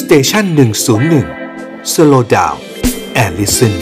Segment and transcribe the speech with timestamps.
[0.00, 1.26] Station หนึ่งศูนย์หนึ่ง
[1.92, 3.74] slow down and listen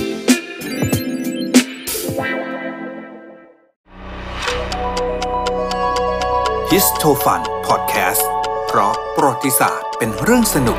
[6.70, 8.28] HistoFun Podcast
[8.66, 10.78] เพราะประวัติศาสตร์เป็นเรื่องสนุก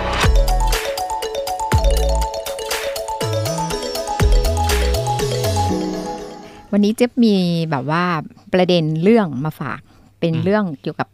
[6.72, 7.36] วันนี้เจ๊บมี
[7.72, 8.06] แบบว่า
[8.54, 9.80] ประเด็นเรื่องมาฝาก
[10.20, 11.08] เป็นเรื่องเกี่ยวกับ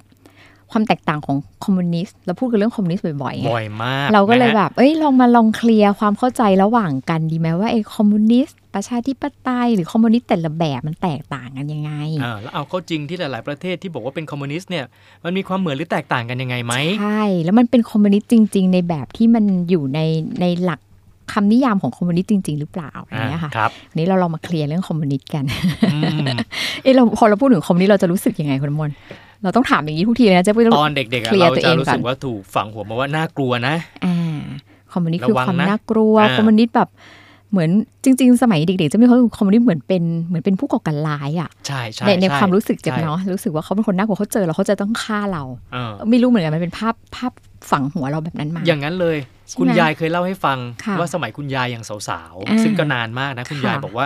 [0.72, 11.92] ความแตกต่างของคอมมิวนิสต์เราพูดกันเรื่องคอมมิวนิสต์บ่อยๆไงบ่อยมาก เราก็เลยนะฮะแบบ เอ้ยลองมาลองเคลียร์ความเข้าใจระหว่างกันดีไหมว่าไอ้คอมมิวนิสต์ประชาธิปไตยหรือคอมมิวนิสต์แต่ละแบบมันแตกต่างกันยังไง
[12.24, 14.86] อ่าแล้วเอาเข้าจริงที่หลาย ๆ ประเทศที่บอกว่าเป็นคอมมิวนิสต์เนี่ย
[15.24, 20.00] มันมีความเหมือนหรือแตกต่างกันยังไงไหมใช่แล้วมันเป็นคอมมิวนิสต์จริง ๆ ในแบบที่มันอยู่ใน
[20.42, 20.80] ในหลัก
[21.34, 25.44] คำนิยามของคอมมิวนิสต์จริง ๆ หรือเปล่าอย่างเงี้ยค่ะครับวันนี้เราลองมาเคลียร์เรื่องคอมมิวนิสต์กัน
[25.94, 26.26] อืม
[26.84, 28.96] เอ้เราพอเราพูดถึงคอมมิวนิสต์เราจะรู้สึกยังไงคุณน้ำมนต์
[29.44, 34.40] เราต้องถามอย่างนี้ทุกทีเลยนะเจะไม่รู้ตอนเด็กๆอะเคลียร์เราตัวเอจะงรู้ก่อนสึกว่าถูกฝังหัวมาว่าน่ากลัวนะอ่า
[34.94, 36.90] คอมมิวนิสต์คือระวังความนะน่ากลัวอ่าคอมมิวนิสต์แบบ
[37.52, 37.70] เหมือน
[38.04, 47.32] จริง ๆ สมัยเด็กๆ จะไม่เขาคอมมิวนิสต์เหมือนเป็นเหมือนเป็นผู้ก่อการร้ายอะใช่ใช่ในในช่ความรู้สึกเจ็บใช่เนาะรู้สึกว่าเขาเป็นคนน่ากลัวเขาเจอเราเขาจะต้องฆ่าเราเออไม่รู้เหมือนกันมันเป็นภาพภาพ
[47.72, 49.18] ฝังหัวเราแบบนั้นมา อย่างนั้นเลย
[49.48, 54.06] ใช่ไหมคุณยายเคยเล่าให้ฟังค่ะว่าสมัยคุณยายอย่างสาวอ่าๆซึ่งก็นานมากนะคุณค่ะยายบอกว่า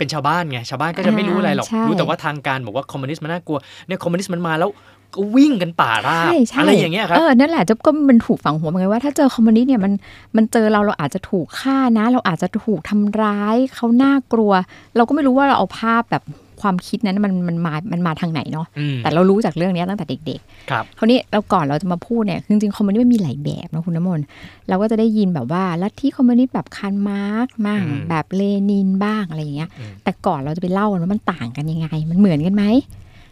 [0.00, 4.70] เป็นชาวบ้านไงชาวบ้านก็จะไม่รู้อะไรหรอกอ่าใช่รู้แต่ว่าทางการบอกว่าคอมมิวนิสต์มันน่ากลัวเนี่ยคอมมิวนิสต์มันมาแล้ว
[5.14, 9.92] ก็วิ่งกันป่าราบใช่ใช่อะไรอย่างเงี้ยครับเออนั่นแหละเจะก็มันถูกฝังหัวเหมือนกันว่าถ้าเจอคอมมิวนิสต์เนี่ยมัน
[10.36, 14.52] มันเจอเราเราอาจจะถูกฆ่านะ เราอาจจะถูกทำร้ายเขาน่ากลัว
[14.96, 16.22] เราก็ไม่รู้ว่าเราเอาภาพแบบ
[16.60, 24.24] ความคิดนั้นมันมันมา มันมาทางไหนเนาะอืมแต่เรารู้จากเรื่องนี้ตั้งแต่เด็กครับๆคราวนี้เราก่อนเราจะมาพูดเนี่ย จริงๆ คอมมิวนิสต์มันมีหลายแบบนะคุณน้ำมนต์
[24.68, 32.64] เราก็จะได้ยินแบบว่าลัทธิคอมมิวนิสต์แบบคาร์ลมาร์กซ์บ้างอืมแบบเลนินบ้างอะไรอย่างเงี้ยอืมแต่ก่อนเราจะไปเล่ากันว่ามันต่างกันยังไง มันเหมือนกันไหม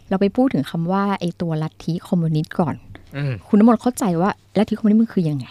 [0.09, 2.75] เราไปพูดถึงคำว่าไอ้ตัวลัทธิคอมมิวนิสต์ก่อน
[3.17, 5.47] อืมคุณน้ำมนต์เข้าใจว่าลัทธิคอมมิวนิสต์มันคือยังไง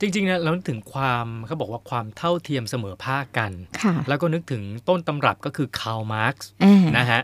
[0.00, 3.52] จริงๆนะเรานึกถึงความเขาบอกว่าความเท่าเทียมเสมอภาคกัน
[3.82, 7.20] ค่ะแล้วก็นึกถึงต้นตำรับก็คือคาร์ลมาร์กซ์อ่านะฮะ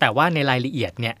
[0.00, 1.14] แต่ว่าในรายละเอียดเนี่ย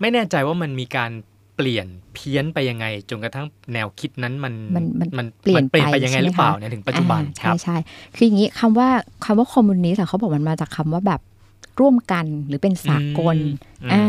[0.00, 1.10] ไม่แน่ใจว่ามันมีการ
[1.56, 7.76] เปลี่ยนเพี้ยนไปยังไง จนกระทั่งแนวคิดนั้นมันมันมันมันเปลี่ยนเปลี่ยนไปไปยังไงใช่ไหมหรือเปล่าคะเนี่ยถึงปัจจุบันอ่าครัใช่บใช่
[8.14, 8.88] คืออย่างนี้คำว่า
[9.24, 11.20] คำว่าคอมมิวนิสต์อะเขาบอกมันมาจากคำว่าแบบ
[11.80, 13.36] ร่วมกันหรือเป็นสากล
[13.82, 14.04] อืมอ่า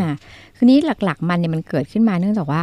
[0.56, 2.62] คือนี้หลักๆมันเนี่ยมันเกิดขึ้นมาเนื่องจากว่า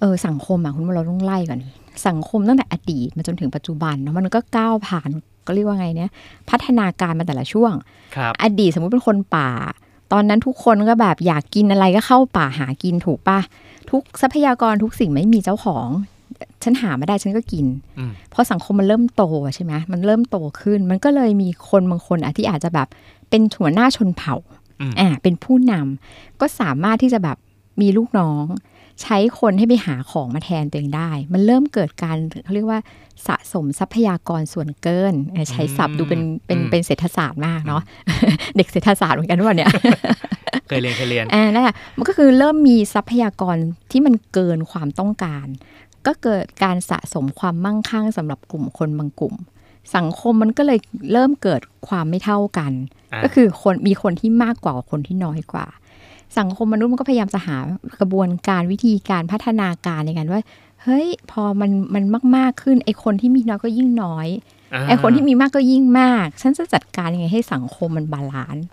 [0.00, 1.60] เออสังคมอะคุณเราต้องไล่ก่อน
[2.06, 5.08] สังคมตั้งแต่อดีตมาจนถึงปัจจุบันเนอะมันก็ก้าวผ่าน
[5.46, 6.10] ก็เรียกว่าไงเนี่ย
[6.50, 7.72] พัฒนาการมาแต่ละช่วง
[8.16, 9.50] ครับอดีตสมมุติเป็นคนป่า
[10.12, 13.40] ตอนนั้นทุกคนก็แบบอยากกินอะไรก็เข้าป่าหากินถูกปะ
[13.90, 15.88] ทุกทรัพยากรทุกสิ่งไม่มีเจ้าของ
[16.62, 17.66] ฉันหามาได้ฉันก็กิน
[17.98, 19.24] อืมเพราะสังคมมันเริ่มโต
[19.54, 22.88] ใช่ไหมมันเริ่มโตขึ้น มันก็เลยมีคนบางคนอะที่อาจจะแบบ
[23.30, 24.36] เป็นหัวหน้าชนเผ่า
[24.80, 27.36] อืมอ่าเป็นผู้นำก็สามารถที่จะแบบ
[27.80, 28.44] มีลูกน้อง
[29.02, 32.80] ใช้คนให้ไปหาของมาแทนตัวเองได้ มันเริ่มเกิดการเขาเรียกว่า
[33.26, 37.82] สะสมทรัพยากรส่วนเกินเออใช้ศัพท์ดูเป็นเป็นเป็นเศรษฐศาสตร์มากเนาะ
[38.56, 39.70] เด็กเศรษฐศาสตร์เหมือนกันว่าเนี่ย
[40.68, 43.56] เคยเรียนเคยเรียนอ่านั่นแหละมันก็คือเริ่มมีทรัพยากร
[43.90, 45.46] ที่มันเกินความต้องการ
[46.06, 49.34] ก็เกิดการสะสมความมั่งคั่งสำหรับกลุ่มคนบางกลุ่ม
[49.96, 50.78] สังคมมันก็เลย
[51.12, 52.72] เริ่มเกิดความไม่เท่ากัน
[53.12, 55.66] อ่าก็คือคนมีคนที่มากกว่ากับคนที่น้อยกว่า
[56.38, 57.56] สังคมมนุษย์มันก็พยายามจะหา
[58.00, 60.42] กระบวนการวิธีการพัฒนาการในการว่า
[60.82, 62.04] เฮ้ย พอมันมัน
[62.36, 68.66] มาก ๆ ขึ้นไอคนที่มีน้อยก็ยิ่งน้อย ไอคนที่มีมากก็ยิ่งมาก ฉันจะจัดการยังไงให้สังคมมัน balance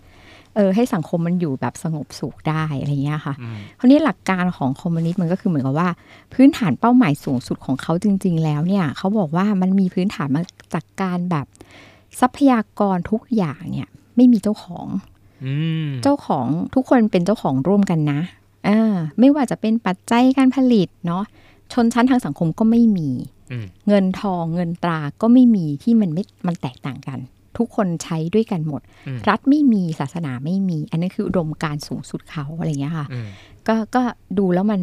[0.55, 5.89] เออให้สังคมมันอยู่แบบสงบสุขได้อะไรเงี้ยค่ะอืมคราวนี้หลักการของคอมมิวนิสต์มันก็คือเหมือนกับว่า
[6.33, 10.41] พื้นฐานเป้าหมายสูงสุดของเขาจริง ๆ แล้วเนี่ยเขาบอกว่ามันมีพื้นฐานมา
[10.73, 11.45] จากการแบบ
[12.19, 15.16] ทรัพยากรทุกอย่างเนี่ยไม่มีเจ้าของอืม
[16.03, 18.19] เจ้าของทุกคนเป็นเจ้าของร่วมกันนะ
[18.65, 21.23] เออไม่ว่าจะเป็นปัจจัยการผลิตเนาะ
[21.73, 23.09] ชนชั้นทางสังคมก็ไม่มี
[23.51, 27.19] อืมเงินทองเงินตราก็ไม่มีที่มันไม่มันแตกต่างกัน
[27.57, 33.27] ทุกคนใช้ด้วยกันหมดอืมรัฐไม่มีศาสนาไม่มี อันนั้นคืออุดมการณ์สูงสุดเขาอะไรอย่างเงี้ยค่ะอืม
[33.67, 34.01] ก็ก็
[34.39, 34.81] ดูแล้วมัน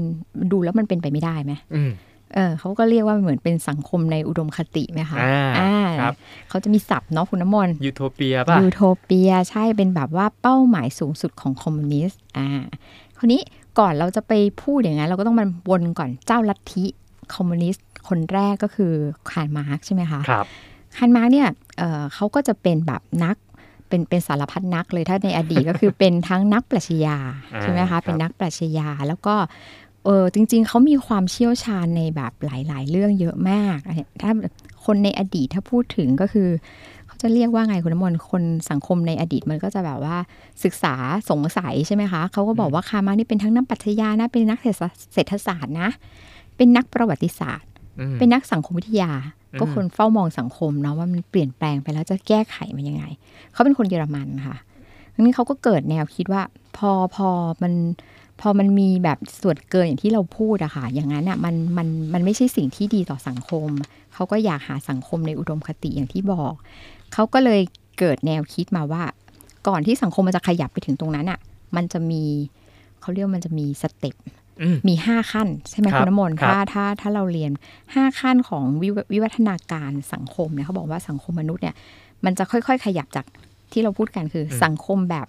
[0.53, 1.91] ดูแล้วมันเป็นไปไม่ได้ไหมอืม
[2.35, 5.19] เออเขาก็เรียกว่าเหมือนเป็นสังคมในอุดมคติไหมคะ
[5.59, 6.15] อ่า ครับ
[6.49, 12.49] เขาจะมีศัพท์เนาะคุณน้ำมนต์ยูโทเปียป่ะยูโทเปียใช่เป็นแบบว่าเป้าหมายสูงสุดของคอมมิวนิสต์อ่า
[13.19, 13.41] คราวนี้
[13.79, 14.33] ก่อนเราจะไป
[14.63, 16.85] พูดอย่างนั้นเราก็ต้องมาวนก่อนเจ้าลัทธิ
[17.35, 18.93] คอมมิวนิสต์คนแรกก็คือ
[19.31, 20.47] คาร์ลมาร์กใช่ไหมคะครับ
[20.97, 21.49] คาร์ลมาร์กเนี่ย
[21.79, 23.37] เอ่อเขาก็จะเป็นแบบนัก
[23.89, 27.19] เป็นเป็นสารพัดนักเลยถ้าในอดีตก็คือเป็นทั้งนักปรัชญา
[27.55, 29.35] อ่าใช่ไหมครัคะบเป็นนักปรัชญาแล้วก็
[30.05, 33.77] เออจริง ๆ เขามีความเชี่ยวชาญในแบบหลาย ๆ เรื่องเยอะมาก
[34.21, 34.31] ถ้า
[34.87, 36.49] คนในอดีตถ้าพูดถึงก็คือ
[37.07, 40.17] เขาจะเรียกว่าไงคุณน้ำมนต์คนสังคมในอดีตมันก็จะแบบว่า
[40.65, 40.95] ศึกษา
[41.31, 44.83] สงสัยใช่ไหมคะเขาก็บอกว่าคาร์มาร์กนี่เป็นทั้งนักปรัชญานะเป็นนักเศรษฐ
[45.15, 45.89] เศรษฐศาสตร์นะ
[46.57, 47.71] เป็นนักประวัติศาสตร์
[48.01, 49.13] อืมเป็นนักสังคมวิทยา
[49.53, 53.05] อืมก็คนเฝ้ามองสังคมเนาะว่ามันเปลี่ยนแปลงไปแล้วจะแก้ไขมันยังไง
[53.53, 54.57] เขาเป็นคนเยอรมันค่ะ
[55.15, 56.43] ทีนี้เขาก็เกิดแนวคิดว่า
[56.77, 57.29] พอพอ
[57.63, 57.73] มัน
[58.41, 63.69] พอมันมีแบบส่วนเกินอย่างที่เราพูดอะค่ะ อย่างนั้นอะมันมันมันไม่ใช่สิ่งที่ดีต่อสังคม
[64.15, 66.55] เขาก็อยากหาสังคมในอุดมคติอย่างที่บอก
[67.13, 67.61] เขาก็เลย
[67.99, 69.03] เกิดแนวคิดมาว่า
[69.69, 71.39] ก่อนที่สังคมมันจะขยับไปถึงตรงนั้นอะ
[71.77, 72.23] มันจะมี
[73.01, 74.17] เขาเรียกว่ามันจะมีสเต็ป
[74.63, 77.53] อืมมีห้าขั้น ใช่ไหมครับคุณน้ำมนต์ครับถ้าถ้าถ้าเราเรียน
[77.95, 81.75] ห้าขั้นของวิววิวัฒนาการสังคมเนี่ยเขาบอกว่าสังคมมนุษย์เนี่ย
[82.25, 83.27] มันจะค่อยๆ ขยับจาก
[83.73, 85.27] ที่เราพูดกันคืออมสังคมแบบ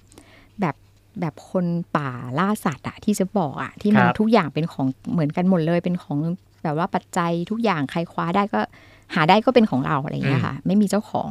[0.62, 0.76] แบบ
[1.22, 1.66] แบบคน
[1.98, 6.18] ป่าล่าสัตว์อะที่จะบอกอะที่มันครับทุกอย่างเป็นของเหมือนกันหมดเลยเป็นของ
[6.64, 8.60] แบบว่าปัจจัยทุกอย่างใครคว้าได้ก็
[9.16, 11.30] หาได้ก็เป็นของเราอะไรอย่างเงี้ยค่ะ ไม่มีเจ้าของ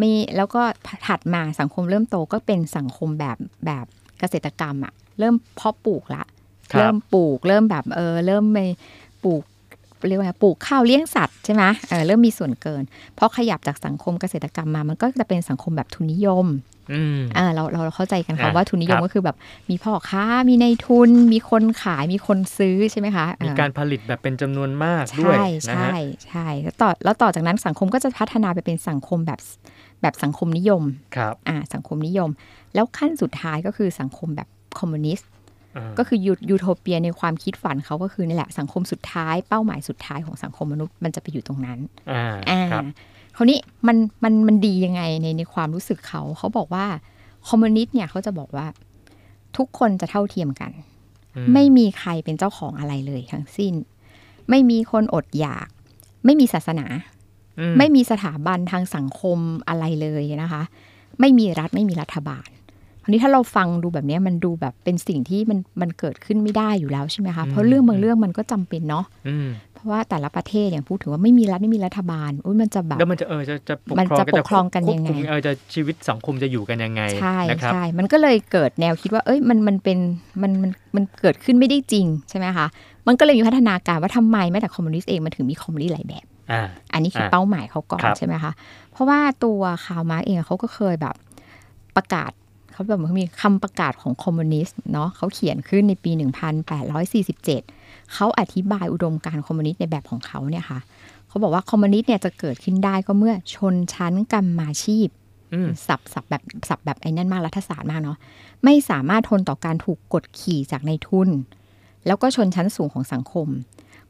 [0.00, 0.62] มีแล้วก็
[1.06, 3.84] ถัดมาสังคมเริ่มโตก็เป็นสังคมแบบแบบ
[4.18, 6.24] เกษตรกรรมอะเริ่มเพาะปลูกละ
[6.72, 8.58] ครับเริ่มปลูกเริ่มแบบเออเริ่มไป
[9.24, 9.42] ปลูก
[10.08, 12.82] เรียกว่าไงปลูกข้าวเลี้ยงสัตว์ใช่ไหมเออเริ่มมีส่วนเกิน
[13.14, 16.46] เพราะขยับจากสังคมเกษตรกรรมมา มันก็จะเป็นสังคมแบบทุนนิยม
[16.92, 19.36] อืมอ่าเราเราเข้าใจกันค่ะอ่าว่าทุนนิยมครับก็คือแบบ
[19.70, 25.90] มีพ่อค้ามีในทุน มีคนขายมีคนซื้อใช่ไหมคะมีเออการผลิตแบบเป็นจำนวนมากด้วยใช่นะใช่ฮะ
[26.26, 29.40] ใช่แล้วต่อแล้วต่อจากนั้นสังคมก็จะพัฒนาไปเป็นสังคมแบบ
[30.02, 30.82] แบบสังคมนิยม
[31.16, 32.30] ครับอ่าสังคมนิยม
[32.74, 34.48] แล้วขั้นสุดท้ายก็คือสังคมแบบ
[34.78, 35.28] คอมมิวนิสต์
[35.76, 41.78] อ่าก็คือยูยูโทเปียในความคิดฝันเขาก็คือนี่แหละสังคมสุดท้ายเป้าหมายสุดท้ายของสังคมมนุษย์มันจะไปอยู่ตรงนั้น
[42.12, 42.62] อ่าอ่า
[43.36, 46.86] ครับคราวนี้มันมันมันดียังไงในในความรู้สึกเขาเขาบอกว่า
[47.48, 48.66] คอมมิวนิสต์เนี่ยเขาจะบอกว่า
[49.56, 50.72] ทุกคนจะเท่าเทียมกัน
[51.36, 53.74] อืไม่มีใครเป็นเจ้าของอะไรเลยทั้งสิ้น
[54.50, 55.68] ไม่มีคนอดอยาก
[56.24, 56.86] ไม่มีศาสนา
[57.58, 59.38] อืไม่มีสถาบันทางสังคม
[59.68, 60.62] อะไรเลยนะคะ
[61.20, 62.48] ไม่มีรัฐไม่มีรัฐบาล
[63.02, 79.98] คราวนี้ถ้าเราฟังดูแบบเนี้ยมันดูแบบเป็นสิ่งที่มันมันเกิดขึ้นไม่ได้อยู่แล้วใช่ไหมคะเพราะเรื่องบางเรื่องมันก็จำเป็นเนาะอืมเพราะว่าแต่ละประเทศอย่างพูดถึงว่าไม่มีรัฐไม่มีรัฐบาลอุ้ยมันจะแบบแล้วมันจะเออจะจะปกมันครองจะปกครองกันควบยังไงคุมเออจะชีวิตสังคมจะอยู่กันยังไงใช่นะครับใช่มันก็เลยเกิดแนวคิดว่าเอ้ยมันมันเป็น
[80.42, 82.66] มันมันมันเกิดขึ้นไม่ได้จริงใช่ไหมคะ
[83.06, 86.62] มันก็เลยมีพัฒนาการว่าทำไมแม้แต่คอมมิวนิสต์เองมันถึงมีคอมมิวนิสต์หลายแบบอ่า
[86.92, 88.52] อันนี้คืออ่าเป้าหมายเขาก่อนครับใช่ไหมคะ
[88.92, 91.14] เพราะว่าตัวคาร์ลมาร์กเองเขาก็เคยแบบ
[91.96, 92.30] ประกาศ
[92.82, 96.10] เขาแบบมีคำประกาศของคอมมิวนิสต์เนาะเขาเขียนขึ้นในปี
[96.92, 100.80] 1847 เขาอธิบายอุดมการณ์คอมมิวนิสต์ในแบบของเขาเนี่ยค่ะ
[101.28, 105.08] เขาบอกว่าคอมมิวนิสต์เนี่ยจะเกิดขึ้นได้ก็เมื่อชนชั้นกรรมาชีพ
[105.52, 108.18] อืมสับสับแบบสับแบบไอ้นั่นมากรัฐศาสตร์มากเนาะ
[108.64, 111.28] ไม่สามารถทนต่อการถูกกดขี่จากในายทุน
[112.06, 113.48] แล้วก็ชนชั้นสูงของสังคม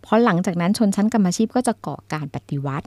[0.01, 2.87] เพราะหลังจากนั้นชนชั้นกรรมอาชีพก็จะก่อการปฏิวัติ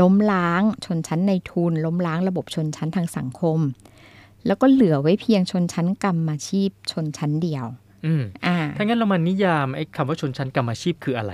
[0.00, 3.58] ล้มล้างชนชั้นในายทุน ล้มล้างระบบชนชั้นทางสังคม
[4.46, 7.66] แล้วก็เหลือไว้เพียงชนชั้นกรรมอาชีพชนชั้นเดียว
[8.06, 11.32] อืมอ่าถ้างั้นเรามานิยามไอ้คำว่าชนชั้นกรรมอาชีพคืออะไร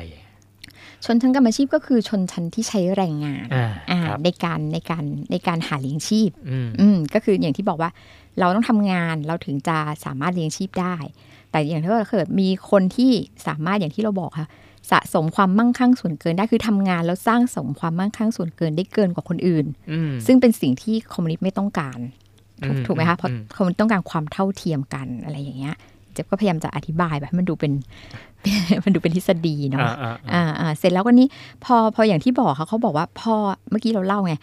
[1.05, 7.91] ชนชั้นกรรมอาชีพก็คือชนชั้นที่ใช้แรงงานอ่าอ่าครับในการในการในการหาเลี้ยงชีพอืมอืมก็คืออย่างที่บอกว่า
[8.39, 10.97] เราต้องทำงานเราถึงจะสามารถเลี้ยงชีพได้
[11.51, 13.11] แต่อย่างที่ว่าเกิดมีคนที่
[13.47, 14.49] สามารถอย่างที่เราบอกค่ะ
[14.91, 21.99] สะสมความมั่งคั่งส่วนเกินได้คือทำงานแล้วสร้างสมความมั่งคั่งส่วนเกินได้เกินกว่าคนอื่นอืมซึ่งเป็นสิ่งที่คอมมิวนิสต์ไม่ต้องการ
[22.67, 25.77] ถูกอืมถูกไหมคะเพราะอืมคอมมิวนิสต์ต้องการความเท่าเทียมกันอะไรอย่างเงี้ย
[26.13, 27.73] เจ๊ก็พยายามจะอธิบายแบบให้มันดูเป็น
[28.85, 31.27] มันดูเป็นทฤษฎีเนาะอ่าอ่าอ่าอ่าอ่าเสร็จแล้วก็นี้
[31.65, 33.35] พอพออย่างที่บอกค่ะเขาบอกว่าพอ
[33.71, 34.35] เมื่อกี้เราเล่าไง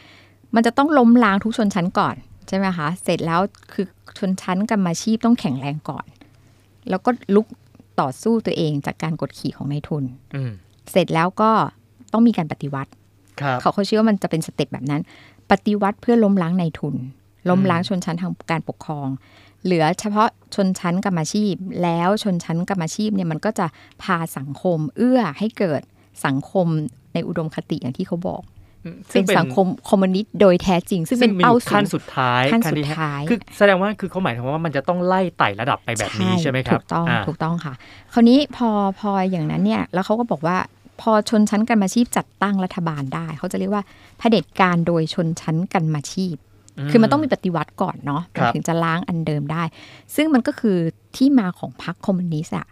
[0.56, 2.16] มันจะต้องล้มล้างทุกชนชั้นก่อน
[2.48, 3.40] ใช่ไหมคะเสร็จแล้ว
[3.74, 3.86] คือ
[4.18, 6.06] ชนชั้นกรรมาชีพต้องแข็งแรงก่อน
[6.90, 7.48] แล้วก็ลุก
[8.02, 10.04] ต่อสู้ตัวเองจากการกดขี่ของนายทุน
[10.36, 10.52] อืม
[10.92, 11.52] เสร็จแล้วก็
[12.14, 12.92] ต้องมีการปฏิวัติ
[13.42, 15.02] ครับเขาเขาเชื่อว่ามันจะเป็นสเต็ปแบบนั้น
[15.52, 16.96] ปฏิวัติเพื่อล้มล้างนายทุน
[17.50, 19.08] ล้มล้างชนชั้นทางการปกครอง
[19.66, 23.66] เหลือเฉพาะชนชั้นกรรมาชีพ แล้วชนชั้นกรรมาชีพเนี่ยมันก็จะ
[24.04, 25.82] พาสังคมเอื้อให้เกิด
[26.26, 26.68] สังคม
[27.14, 28.42] ในอุดมคติอย่างที่เขาบอก
[28.86, 37.74] อืมเป็นสังคมคอมมิวนิสต์โดยแท้จริง ซึ่งซึ่เป็งนมีเป้าอยู่สูขั้นงสุดท้ายขั้นสุดที่ท้ายคือแสดงว่าคือเขาหมายถึงว่ามันจะต้องไล่ไต่ระดับไปแบบนี้ใช่ไหมครับถูกต้องาถูกต้องค่ะ
[38.14, 40.58] คราวนี้พอพออย่างนั้นเนี่ยแล้วเขาก็บอกว่า
[41.02, 43.84] พอชนชั้นกรรมาชีพจัดตั้งรัฐบาลได้ เขาจะเรียกว่า
[44.20, 46.36] เผด็จการโดยชนชั้นกรรมาชีพ
[46.90, 49.64] คือมันต้องมีปฏิวัติก่อนเนาะครับถึงจะล้างอันเดิมได้
[50.16, 50.78] ซึ่งมันก็คือ
[51.16, 52.68] ที่มาของพรรคคอมมิวนิสต์อะ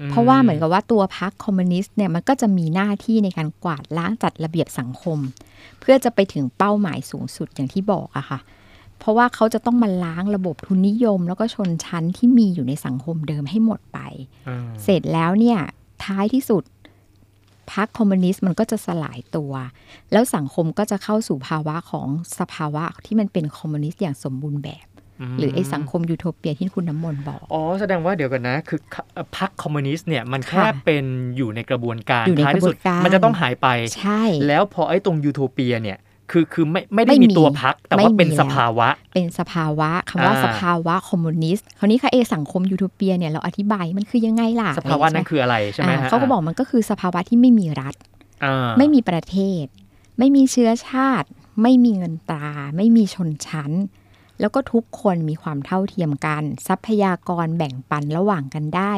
[0.00, 5.18] อืมเพราะว่าเหมือนกับว่าตัวพรรคคอมมิวนิสต์เนี่ยมันก็จะมีหน้าที่ในการกวาดล้างจัดระเบียบสังคม
[5.80, 8.38] เพื่อจะไปถึงเป้าหมายสูงสุดอย่างที่บอกอะค่ะ
[8.98, 13.98] เพราะว่าเขาจะต้องมาล้างระบบทุนนิยม แล้วก็ชนชั้นที่มีอยู่ในสังคมเดิมให้หมดไป
[14.48, 15.58] อ่าเสร็จแล้วเนี่ย
[16.04, 16.62] ท้ายที่สุด
[17.74, 19.52] พรรคคอมมิวนิสต์มันก็จะสลายตัว
[20.12, 22.08] แล้วสังคมก็จะเข้าสู่ภาวะของ
[22.38, 24.86] สภาวะที่มันเป็นคอมมิวนิสต์อย่างสมบูรณ์แบบ
[25.32, 28.80] มหรือไอ้สังคมยูโทเปียที่คุณน้ำมนต์บอก อ๋อ แสดงว่าเดี๋ยวก่อนนะ คือ
[29.36, 31.04] พรรคคอมมิวนิสต์เนี่ยมันค่ะแค่เป็น
[31.36, 35.98] อยู่ในกระบวนการอยู่ในท้ายที่สุดกระบวนการมันจะต้องหายไป ใช่ แล้วพอไอ้ตรงยูโทเปียเนี่ย
[36.30, 47.94] คือคือไม่ไม่ได้ไม่มีมีตัวพรรคแต่ว่าไม่มีเป็นแล้วสภาวะ เป็นสภาวะคำว่าอ่าสภาวะคอมมิวนิสต์คราวนี้ค่ะเอสังคมยูโทเปียเนี่ยเราอธิบายมันคือยังไงล่ะสภาวะนั้นคืออะไรใช่ไหมอ่าฮะเขาก็บอกมันก็คือสภาวะที่ไม่มีรัฐ
[48.44, 49.64] อ่าไม่มีประเทศ
[50.18, 51.28] ไม่มีเชื้อชาติ
[51.62, 53.72] ไม่มีเงินตรา ไม่มีชนชั้น
[54.40, 58.94] แล้วก็ทุกคนมีความเท่าเทียมกัน ทรัพยากรแบ่งปันระหว่างกันได้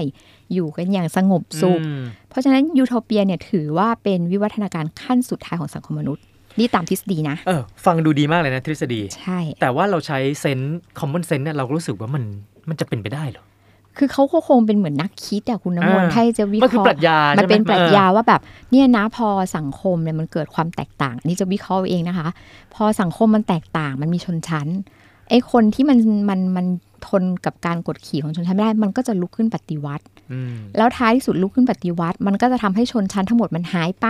[0.52, 6.24] อยู่กันอย่างสงบสุขอืมเพราะฉะนั้นยูโทเปียเนี่ยถือว่าเป็นวิวัฒนาการขั้นสุดท้ายของสังคมมนุษย์
[6.58, 12.24] นี่ตามทฤษฎีนะ เออ ฟังดูดีมากเลยนะทฤษฎี ใช่ แต่ว่าเราใช้เซนส์คอมมอนเซนส์เนี่ยเราก็รู้สึกว่ามัน
[12.68, 13.44] มันจะเป็นไปได้เหรอ
[13.98, 18.40] คือเขาก็คงเป็นเหมือนนักคิดอะคุณน้ำมนต์อ่าถ้าจะวิมันเคคือราะปรัห์ชญามัมันเป็นปรัชญาว่าแบบ
[18.70, 22.28] เนี่ยนะพอสังคมเนี่ยมันเกิดความแตกต่างอันนี่จะวิเคราะห์เองนะคะ
[22.74, 24.68] พอสังคมมันแตกต่างมันมีชนชั้น
[25.30, 25.98] ไอ้คนที่มัน
[26.30, 26.66] มันมัน
[27.08, 34.06] ทนกับการกดขี่ของชนชั้นไม่ได้ มันก็จะลุกขึ้นปฏิวัติอืมแล้วท้ายที่สุดลุกขึ้นปฏิวัติ มันก็จะทำให้ชนชั้นทั้งหมดมันหายไป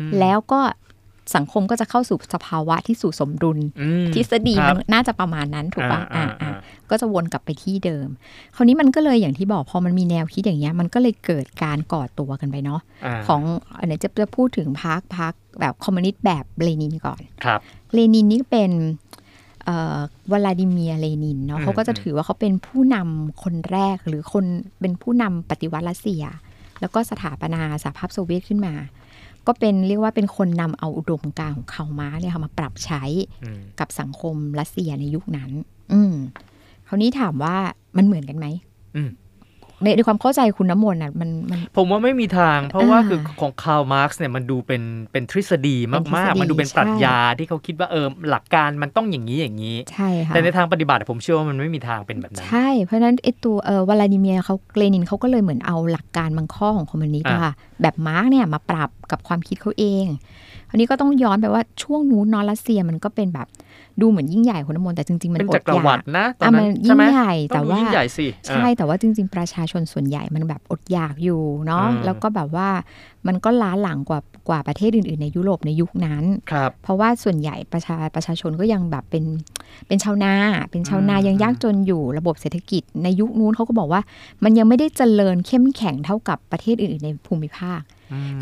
[0.00, 0.60] อืมแล้วก็
[1.34, 8.08] สังคมก็จะเข้าสู่สภาวะที่สู่สมดุลอืมทฤษฎีคมัรันบน่าจะประมาณนั้นถูกปะอ่าอ่าอ่าอ่าก็จะวนกลับไปที่เดิม
[8.56, 13.42] คราวนี้มันก็เลยอย่างที่บอกพอมันมีแนวคิดอย่างเงี้ยมันก็เลยเกิดการก่อตัวกันไปเนาะาของ
[13.78, 17.60] อันไหนจะจะพูดถึงพรรคพรรคแบบคอมมิวนิสต์แบบเลนินก่อนครับ
[17.94, 18.72] เลนินนี่เป็น
[19.64, 19.98] เอ่อ
[20.32, 24.44] วลาดิเมียร์เลนินเนาะอืมเขาก็จะถือว่าเขาเป็นผู้นำคนแรกหรือคน
[24.80, 26.22] เป็นผู้นำปฏิวัติรัสเซีย
[26.80, 28.74] แล้วก็สถาปนาสหภาพโซเวียตขึ้นมา
[29.46, 33.02] ก็เป็นเรียกว่าเป็นคนนำเอาอุดมการณ์ของคาร์ลมาร์กซ์เนี่ยค่ะมาปรับใช้
[33.44, 35.50] อืมกับสังคมรัสเซียในยุคนั้น
[35.92, 36.14] อืม
[36.88, 37.56] คราวนี้ถามว่า
[37.96, 38.46] มันเหมือนกันไหม
[38.96, 39.10] อืม
[39.82, 57.52] ในในความเข้าใจคุณน้ำมนต์อะมันมัน ผมว่าไม่มีทาง เพราะว่าอ่าคือของคาร์ลมาร์กซ์เนี่ยมันดูเป็นเป็นทฤษฎีเป็นทฤษฎีมากๆมันดูเป็นปรัชญาใช่ที่เขาคิดว่าเออหลักการมันต้องอย่างนี้อย่างนี้ใช่ค่ะแต่ในทางปฏิบัติผมเชื่อว่ามันไม่มีทางเป็นแบบนั้น ใช่ เพราะฉะนั้นไอ้ตัวเออวลาดิเมียร์เขาเลนินเขาก็เลยเหมือนเอาหลักการบางข้อของคอมมิวนิสต์อ่าอะค่ะ
[57.82, 60.06] แบบมาร์กเนี่ยมาปรับกับความคิดเขาเอง
[60.68, 63.46] คราวนี้ก็ต้องย้อนไปว่าช่วงนู้นเนอรัสเซียมันก็เป็นแบบ
[64.00, 72.68] ดูเหมือนยิ่งใหญ่คุณน้ำมนต์แต่จริง ๆ มันเป็นอจัดกรอวรยารกดินะตอนอะนั้มันนยิ่ใช่งไหมใหญ่ต้แต่องว่ายิ่งใหญ่สิใช่แต่ว่าจริง ๆ ประชาชนส่วนใหญ่มันแบบอดอยากอยู่เนาะอ่าแล้วก็แบบว่า
[73.26, 79.24] มันก็ล้าหลังกว่ากว่าประเทศอื่น ๆ ในยุโรปในยุคนั้นครับเพราะว่าส่วนใหญ่ประชาประชาชนก็ยังแบบเป็น
[79.86, 80.34] เป็นชาวนา
[80.70, 84.00] เป็นชาวนาอืมยังยากจนอยู่ระบบเศรษฐกิจในยุคนู้นเขาก็บอกว่า
[84.44, 87.82] มันยังไม่ได้เจริญเข้มแข็งเท่ากับประเทศอื่น ๆ ในภูมิภาคม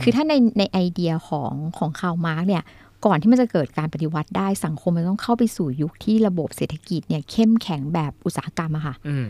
[0.02, 2.62] คือถ้าในในไอเดียของของคาร์ลมาร์กเนี่ย
[3.06, 9.24] ก่อนที่มันจะเกิดการปฏิวัติได้สังคมมันต้องเข้าไปสู่ยุคที่ระบบเศรษฐกิจเนี่ยเข้มแข็งแบบอุตสาหกรรมอะค่ะอืม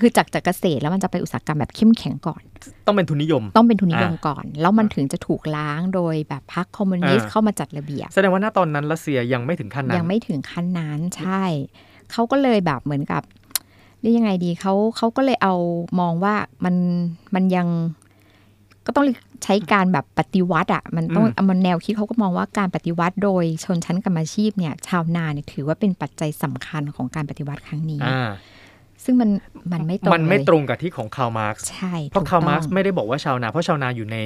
[0.00, 2.42] คือจากจากเกษตรแล้วมันจะไปอุตสาหกรรมแบบเข้มแข็งก่อน
[2.86, 11.44] ต้องเป็นทุนนิยม ต้องเป็นทุนนิยมอ่าก่อน แล้วมันถึงจะถูกล้างโดยแบบพรรคคอมมิวนิสต์อ่าเข้ามาจัดระเบียบ แสดงว่าณตอนนั้นรัสเซียยังไม่ถึงขั้นนั้น ยังไม่ถึงขั้นนั้นใช่
[12.12, 13.22] เขาก็เลยแบบเหมือนกับ
[14.00, 15.54] เรียกยังไงดีเขาเขาก็เลยเอา
[16.00, 16.74] มองว่ามัน
[17.34, 17.68] มันยัง
[18.88, 19.06] ก็ต้อง
[19.44, 28.30] ใช้การแบบปฏิวัติอะมันต้องอืมมันแนวคิดเขาก็มองว่าการปฏิวัติโดยชนชั้นกรรมาชีพเนี่ย ชาวนาเนี่ยถือว่าเป็นปัจจัยสำคัญของการปฏิวัติครั้งนี้อ่า
[29.04, 29.30] ซึ่งมัน
[29.72, 34.16] มันไม่ตรงมันไม่เลยตรงกับที่ของคาร์ลมาร์กซ์ใช่ถูกต้องเพราะคาร์ลมาร์กซ์ไม่ได้บอกว่าชาวนาเพราะชาวนาอยู่ใน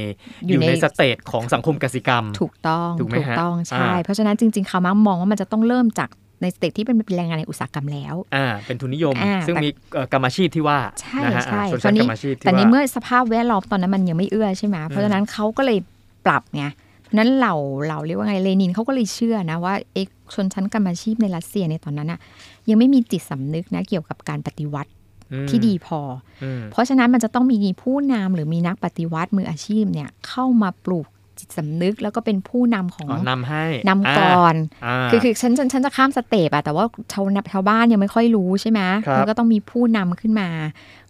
[0.46, 6.10] ออยู่ยู่ในใน stage ของสังคมกสิกรรม ถูกต้องถูกไหมถูกฮะต้องใช่อ่าเพราะฉะนั้นจริงๆคาร์ลมาร์กมองว่ามันจะต้องเริ่มจาก
[6.42, 15.78] ใน stage ที่เป็นแรงงานในอุตสาหกรรมแล้วอ่าเป็นทุนนิยมอ่าซึ่งแต่มีเอ่อกรรมาชีพที่ว่าใช่นะฮะใช่อ่าชนคชั้นวนี้กรรมาชีพที่ว่าคราวนี้แต่ในเมื่อสภาพแวดล้อมตอนนั้นมันยังไม่เอื้อใช่ไหมเพราะฉะนั้นเขาก็เลย
[16.26, 16.64] ปรับไง
[17.02, 17.54] เพราะฉะนั้นเรา
[17.88, 22.20] เราเรียกว่าไงเลนินเขาก็เลยเชื่อนะว่าเอกชนชั้นกรรมอาชีพในรัสเซียในตอนนั้นอะ
[22.68, 24.90] ยังไม่มีจิตสำนึกนะเกี่ยวกับการปฏิวัติ
[25.32, 26.00] อืมที่ดีพอ
[26.42, 31.06] อืมเพราะฉะนั้นมันจะต้องมีผู้นำหรือมีนักปฏิวัติมืออาชีพเนี่ยเข้ามาปลูก
[31.38, 34.54] จิตสำนึกแล้วก็เป็นผู้นำของอ๋อนำให้นำก่อน
[34.86, 40.48] อ่าคือคือฉันฉันฉันจะข้ามสเตปอะแต่ว่าชาวชาวบ้านยังไม่ค่อยรู้ใช่ไหมครับมันก็ต้องมีผู้นำขึ้นมา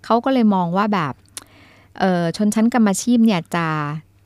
[0.04, 1.12] เขาก็เลยมองว่าแบบ
[2.00, 3.66] เออชนชั้นกรรมอาชีพเนี่ยจะ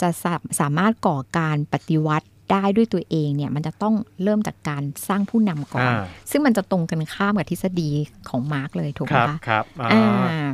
[0.00, 7.90] จะสาสามารถก่อการปฏิวัติได้ด้วยตัวเองเนี่ยมันจะต้องเริ่มจากการสร้างผู้นำก่อนอ่าซึ่งมันจะตรงกันข้ามกับทฤษฎี
[8.28, 10.48] ของมาร์กเลยถูกไหมคะครับครับอ่าอ่า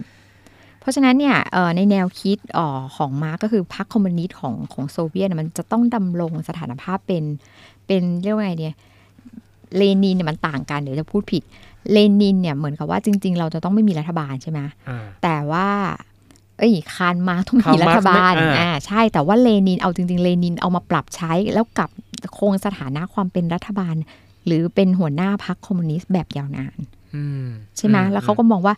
[0.83, 7.25] เพราะฉะนั้นเนี่ยเอ่อในแนวคิดเอ่อของมาร์กก็คือพรรคคอมมิวนิสต์ของของโซเวียตเนี่ยมันจะต้องดำรงสถานภาพเป็น
[7.87, 8.75] เป็นเรียกว่าไงเนี่ย
[9.77, 11.43] เลนินเนี่ยมันต่างกันเดี๋ยวจะพูดผิด
[11.93, 15.69] เลนินเนี่ยเหมือนกับว่าจริง ๆ เราจะต้องไม่มีรัฐบาลใช่ไหมอ่าแต่ว่า
[16.59, 21.91] เอ้ยคาร์ลมาร์กต้องไม่มีรัฐบาลคาร์ลมาร์กซ์บาลไม่อ่าอ่าใช่แต่ว่าเลนินเอาจริง ๆ เลนินเอามาปรับใช้แล้วกลับ
[22.39, 23.95] คงสถานะความเป็นรัฐบาล
[24.47, 26.79] หรือเป็นหัวหน้าพรรคคอมมิวนิสต์แบบยาวนาน
[27.15, 27.47] อืม
[27.77, 28.75] ใช่ไหมอืแล้วเขาก็มองว่า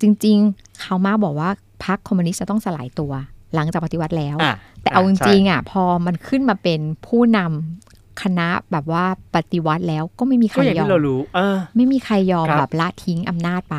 [0.00, 1.50] จริง ๆ เขามาบอกว่า
[1.84, 3.12] พรรคคอมมิวนิสต์จะต้องสลายตัว
[3.54, 13.76] หลังจากปฏิวัติแล้วอะแต่เอาจใช่ริงๆอะพอมันขึ้นมาเป็นผู้นำคณะแบบว่าปฏิวัติแล้วก็ไม่มีใครยอมก็อย่างยอที่เรารู้เออไม่มีใครยอมครับแบบละทิ้งอำนาจไป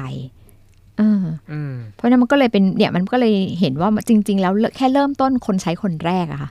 [0.98, 6.50] เอออืมเพราะฉะนั้นมันก็เลยเป็นเนี่ยมันก็เลยเห็นว่าจริง ๆ แล้วแค่เริ่มต้นคนใช้คนแรกอะค่ะ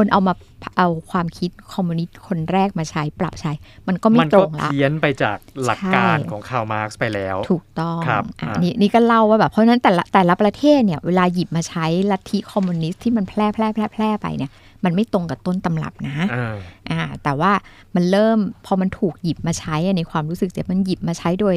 [0.00, 0.34] คนเอามา
[0.78, 3.52] เอาความคิดคอมมิวนิสต์คนแรกมาใช้ปรับใช้
[3.88, 14.50] มันก็ไม่ตรงละมันก็เพี้ยนไปจากหลักการใช่ของคาร์ลมาร์กซ์ไปแล้ว ถูกต้องครับอะอ่านี่นี่นี่ก็เล่าว่าแบบเพราะฉะนั้นแต่ละแต่ละประเทศเนี่ยเวลาหยิบมาใช้ลัทธิคอมมิวนิสต์ที่มันแพร่แพร่แพร่แพร่ไปเนี่ย
[14.84, 16.56] มันไม่ตรงกับต้นตำรับนะอ่า
[16.90, 17.52] อ่าแต่ว่า
[17.94, 21.56] มันเริ่มพอมันถูกหยิบมาใช้อะในความรู้สึกเจี๊ยบมันหยิบมาใช้โดย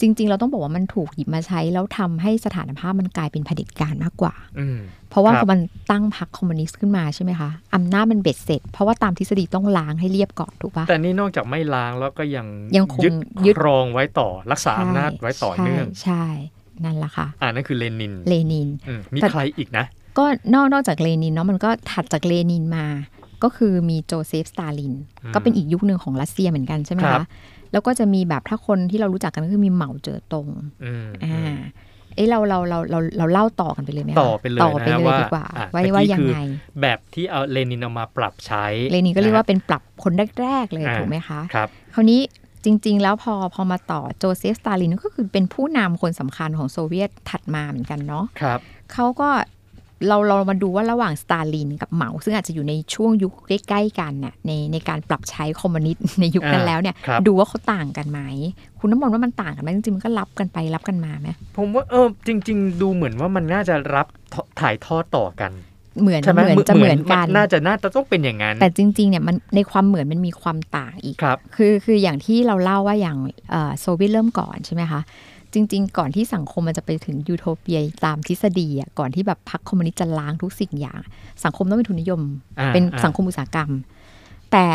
[0.00, 4.78] จริง ๆ เราต้องบอกว่ามันถูกหยิบมาใช้ แล้วทำให้สถานภาพมันกลายเป็นเผด็จการมากกว่าอืม
[5.10, 5.60] เพราะว่าครับพอมัน
[5.90, 12.46] ตั้งพรรคคอมมิวนิสต์ขึ้นมาใช่ไหมคะอำนาจมันเบ็ดเสร็จ เพราะว่าตามทฤษฎีต้องล้างให้เรียบก่อนถูกปะแต่นี่นอกจากไม่ล้างแล้วก็ยัง
[12.76, 13.12] ยังคงยึด
[13.46, 16.26] ยึดครองไว้ต่อรักษาอำนาจไว้ต่อเนื่องใช่ใช่
[16.84, 19.84] นั่นแหละค่ะอ่านั่นคือเลนินเลนินอืมมีแต่ใครอีกนะ
[20.18, 22.86] ก็นอกนอกจากเลนินเนาะมันก็ถัดจากเลนินมา
[23.42, 24.94] ก็คือมีโจเซฟสตาลิน
[25.24, 27.22] อืมก็เป็นอีกยุคหนึ่งของรัสเซียเหมือนกันใช่ไหมครัคะบ
[27.72, 30.48] แล้วก็จะมีแบบถ้าคนที่เรารู้จักกันก็คือมีเหมาเจ๋อตง
[30.84, 31.58] อืมอ่าอืม
[32.14, 36.40] เอ้เราเราเราเราเราเล่าต่อกันไปเลยไหมคะต่อไปเลยต่อไปนะเลยว่าดีกว่าอะว่าเมื่อกี้ว่ายังคือไง
[36.80, 42.20] แบบที่เอาเลนินเอามาปรับใช้ เลนินก็เรียกว่าะเป็นปรับคนแรกๆเลยอ่าถูกไหมคะครับคราวนี้
[42.64, 48.60] จริง ๆ แล้วพอพอมาต่อโจเซฟสตาลินก็คือเป็นผู้นำคนสำคัญของโซเวียตถัดมาเหมือนกันเนาะครับ
[48.92, 49.28] เขาก็
[50.06, 58.20] เราเรามาดูว่าระหว่างสตาลินกับเหมา ซึ่งอาจจะอยู่ในช่วงยุคใกล้ๆกันเนี่ยในในการปรับใช้คอมมิวนิสต์ในยุคนั้นอ่าแล้วเนี่ยครับดูว่าเขาต่างกันไหม
[58.78, 64.06] คุณน้ำมนต์ว่ามันต่างกันไหมจริงๆมันก็รับกันไปรับกันมาไหมผมว่าเออจริง ๆ ดูเหมือนว่ามันน่าจะรับ
[64.60, 65.52] ถ่ายทอดต่อกัน
[66.02, 73.16] เหมือนใช่ไหมเหมือนจะเหมือนกันน่าจะน่าจะต้องเป็นอย่างนั้น แต่จริงๆเนี่ยมันในความเหมือนมันมีความต่างอีกครับคือคืออย่างที่เราเล่าว่าอย่าง
[73.50, 75.00] เอ่อโซเวียตเริ่มก่อนใช่ไหมคะ
[75.52, 81.00] จริง ๆ ก่อนที่สังคมมันจะไปถึงยูโทเปียตามทฤษฎีอะก่อนที่แบบพรรคคอมมิวนิสต์จะล้างทุกสิ่งอย่าง
[81.44, 82.20] สังคมต้องเป็นทุนนิยม
[82.58, 83.70] อ่าเป็นอ่าสังคมอุตสาหกรรม
[84.52, 84.66] แต่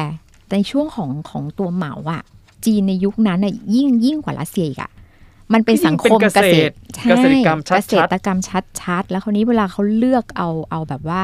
[0.51, 2.24] ในช่วงของของตัวเหมาอะ
[2.65, 4.92] จีนในยุคนั้นน่ะยิ่งยิ่งกว่ารัสเซียอีกอะ
[5.54, 8.40] มันเป็นสังคมเป็นเกษตรใช่เกษตรกรรมชัดๆเกษตรกรรม
[8.82, 11.24] ชัดๆแล้วคราวนี้เวลาเขาเลือกเอาเอาแบบว่า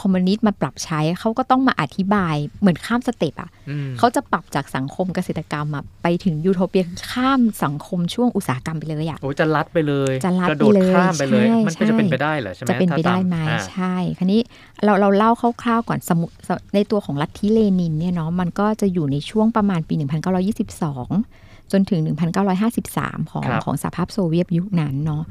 [0.00, 14.40] คอมมิวนิสต์มาปรับใช้เขาก็ต้องมาอธิบายเหมือนข้าม step อะอืมเขาจะปรับจากสังคมเกษตรกรรมอะไปถึงยูโทเปียคือข้ามสังคมช่วงอุตสาหกรรมไปเลยอะโอ้จะลัดไปเลยจะลัดกระโดดไปเลยข้ามไปเลยใช่มันก็จะใช่เป็นไปได้เหรอใช่ไหมจะเป็นไปถ้าได้ตาไหมอ่าใช่คันนี้
[14.84, 15.30] เราเราเล่า
[15.62, 16.26] คร่าวๆก่อนสมุ
[16.74, 22.00] ในตัวของลัทธิเลนินเนี่ยเนาะมันก็จะอยู่ในช่วงประมาณปี 1922 จนถึง
[22.64, 25.22] 1953 ของครับของสหภาพโซเวียตยุคนั้นเนาะ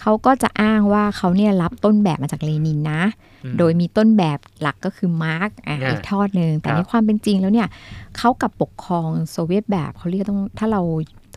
[0.00, 3.02] เขาก็จะอ้างว่าเขาเนี่ยรับต้นแบบมาจากเลนินนะ
[3.44, 7.68] อืมโดยมีต้นแบบหลักก็คือมาร์กอะอ่าอีกทอดหนึ่งแต่ครับในความเป็นจริงแล้วเนี่ย
[8.16, 10.82] เขากับปกครองโซเวียตแบบเขาเรียกต้องถ้าเรา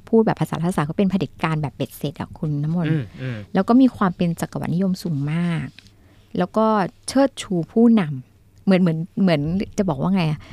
[0.10, 5.68] พูดแบบภาษาภาษาก็เป็นเผด็จการแบบเบ็ดเสร็จอะคุณน้ำมนต์อืมอืมแล้วก็มีความเป็นจักรวรรดินิยมสูงมาก
[6.38, 6.66] แล้วก็
[7.08, 9.42] เชิดชูผู้นำเหมือนเหมือนเหมือน
[9.78, 10.44] จะบอกว่าไงอะเ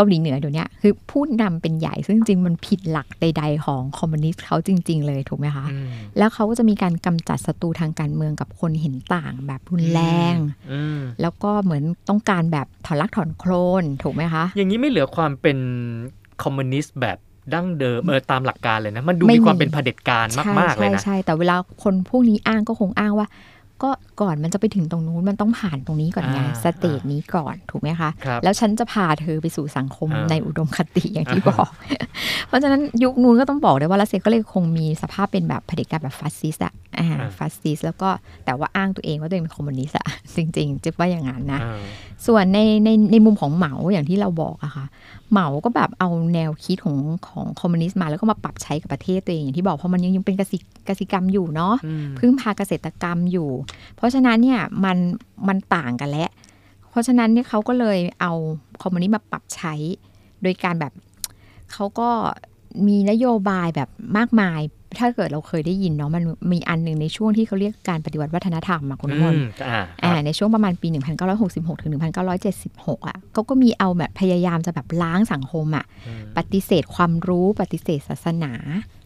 [0.00, 10.02] กาหลีเหนือเดี๋ยวนี้คือผู้นำเป็นใหญ่ซึ่งจริงๆมันผิดหลักใด ๆ ของคอมมิวนิสต์เขาจริง ๆ เลยถูกไหมคะอืมแล้วเขาก็จะมีการกำจัดศัตรูทางการเมืองกับคนเห็นต่างแบบรุนแร
[10.34, 10.36] ง
[10.72, 15.58] อืมแล้วก็เหมือนต้องการแบบถอนรักถอนโคลนถูกไหมคะ อย่างนี้ไม่เหลือความเป็น
[16.42, 17.18] คอมมิวนิสต์แบบ
[17.54, 23.26] ดั้งเดิมเออตามหลักการเลยนะ มันดูไม่มีมีความเป็นเผด็จการใช่มาก ๆ เลยใช่นะใช่แต่เวลาคนพวกนี้อ้างก็คงอ้างว่า
[23.82, 23.90] ก็
[24.20, 31.70] ก่อนมันจะไปถึงตรงนู้นมันต้องผ่านตรงนี้ก่อนไงอ่า stage นี้ก่อนถูกไหมคะครับแล้วฉันจะพาเธอไปสู่สังคมอ่าในอุดมคติอย่างที่อ่าบอก
[32.48, 37.06] เพราะฉะนั้นยุคนู้นก็ต้องบอกเลยว่ารัสเซียก็เลยคงมีสภาพเป็นแบบเผด็จการแบบฟาสซิสต์อะอ่า
[37.38, 38.08] ฟาสซิสต์แล้วก็
[38.44, 41.80] แต่ว่าอ้างตัวเองว่าตัวเองเป็นคอมมิวนิสต์อะจริงๆจะว่าอย่างนั้นนะอ่า
[42.26, 44.86] ส่วนในในในมุมของเหมาอย่างที่เราบอกอะค่ะ
[45.30, 46.96] เหมาก็แบบเอาแนวคิดของ
[47.28, 53.50] ของคอมมิวนิสต์มาแล้วก็มาปรับใช้กับประเทศตัวเองอย่างที่บอกเพราะมันยังยังเป็นกสิกสิกรรมอยู่เนาะอืมพึ่งพาเกษตรกรรมอยู่
[53.96, 54.98] เพราะฉะนั้นเนี่ยมัน
[55.48, 56.30] มันต่างกันแล้ว
[56.90, 58.32] เพราะฉะนั้นเนี่ยเขาก็เลยเอา
[58.82, 59.74] คอมมิวนิสต์มาปรับใช้
[60.42, 60.92] โดยการแบบ
[61.72, 62.10] เขาก็
[62.86, 64.60] มีนโยบายแบบมากมาย
[64.98, 70.88] ถ้าเกิดเราเคยได้ยินเนาะมันมีอันหนึ่งในช่วงที่เขาเรียกการปฏิวัติวัฒนธรรมอะคุณน้ำมนต์อืมอ่าอ่าในช่วงประมาณปี
[71.34, 71.92] 1966 ถึง
[72.50, 78.52] 1976อะเขาก็มีเอาแบบพยายามจะแบบล้างสังคมอะอืมปฏิเสธความรู้ปฏิเสธศาสนา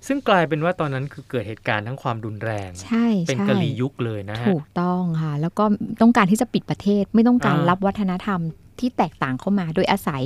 [0.06, 5.64] ซึ่งกลายเป็นว่าตอนนั้นคือเกิดเหตุการณ์ทั้งความรุนแรง ใช่เป็นใช่กะลียุคเลยนะฮะถูกต้องค่ะ แล้วก็
[6.02, 8.40] ต้องการที่จะปิดประเทศไม่ต้องการอ่ารัรับวัฒนธรรม
[8.80, 10.22] ที่แตกต่างเข้ามา โดยอาศัย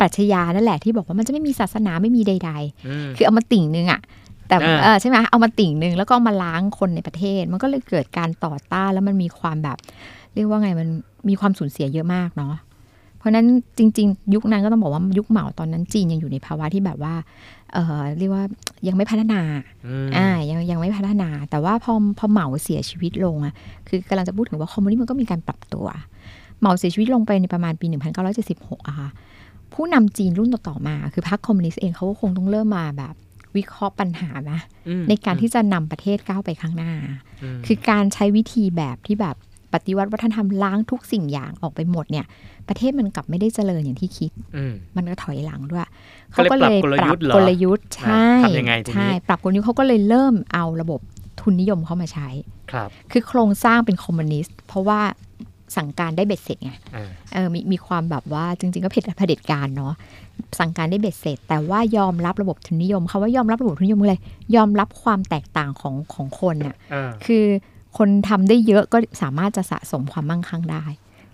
[0.00, 2.52] ปรัชญานั่นแหละที่บอกว่ามันจะไม่มีศาสนาไม่มีใด
[2.88, 4.00] อืมๆคือเอามาติ่งนึงอะ
[4.48, 9.78] แต่อ่าเออใช่ไหมเอามาติ่งนึงแล้วก็เอามาล้างคนในประเทศ มันก็เลยเกิดการต่อต้านแล้วมันมีความแบบ
[10.34, 10.88] เรียกว่าไงมัน
[11.28, 12.54] มีความสูญเสียเยอะมากเนาะ
[13.18, 13.46] เพราะฉะนั้น
[13.78, 17.14] จริง ๆ ยุคนั้นก็ต้องบอกว่ายุคเหมาตอนนั้นจีนยังอยู่ในภาวะที่แบบว่า
[17.72, 18.44] เออเรียกว่า
[18.88, 19.40] ยังไม่พัฒนา
[19.86, 23.54] อืมอ่ายังยังไม่พัฒนา แต่ว่าพอพอเหมาเสียชีวิตลงอะ
[23.88, 25.86] คือกำลังจะพูดถึงว่าคอมมิวนิสต์มันก็มีการปรับตัว
[26.60, 27.86] เหมาเสียชีวิตลงไปในประมาณปี
[28.36, 29.08] 1976อะค่ะ
[29.74, 33.14] ผู้นำจีนรุ่นต่อ ๆ มา คือพรรคคอมมิวนิสต์เองเขาก็คงต้องเริ่มมาแบบ
[33.56, 39.36] วิเคราะห์ปัญหานะอืมในการที่จะนำประเทศก้าวไปข้างหน้าคือการใช้วิธีแบบที่แบบ
[39.74, 42.26] ปฏิวัติวัฒนธรรมล้างทุกสิ่งอย่างออกไปหมดเนี่ย
[42.68, 45.86] ประเทศมันกลับไม่ได้เจริญอย่างที่คิดอืมมันก็ถอยหลังด้วย
[46.50, 51.00] ก็เลยปรับกลยุทธ์เหรอกลยุทธ์ใช่ทำยังไงทีนี้ใช่ปรับกลยุทธ์เขาก็เลยเริ่มเอาระบบ
[51.40, 52.28] ทุนนิยมเข้ามาใช้
[52.72, 55.00] ครับ คือโครงสร้างเป็นคอมมิวนิสต์เพราะว่า
[55.76, 59.92] สั่งการได้เบ็ดเสร็จไงอ่าเออมีมีความแบบว่าจริง ๆ ก็เผด็จเผด็จการเนาะ
[60.58, 64.18] สั่งการได้เบ็ดเสร็จ แต่ว่ายอมรับระบบทุนนิยมคาว่ายอมรับระบบทุนนิยมคืออะไร
[64.56, 67.44] ยอมรับความแตกต่างของของคนน่ะอ่าคือ
[67.98, 70.84] คนทำได้เยอะก็สามารถจะสะสมความมั่งคั่งได้